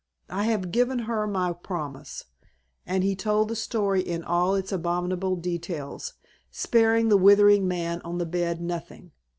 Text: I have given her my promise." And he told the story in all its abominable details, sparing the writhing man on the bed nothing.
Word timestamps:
I 0.31 0.45
have 0.45 0.71
given 0.71 0.97
her 1.05 1.27
my 1.27 1.53
promise." 1.53 2.25
And 2.87 3.03
he 3.03 3.15
told 3.15 3.49
the 3.49 3.55
story 3.55 4.01
in 4.01 4.23
all 4.23 4.55
its 4.55 4.71
abominable 4.71 5.35
details, 5.35 6.15
sparing 6.49 7.09
the 7.09 7.19
writhing 7.19 7.67
man 7.67 8.01
on 8.03 8.17
the 8.17 8.25
bed 8.25 8.61
nothing. 8.61 9.11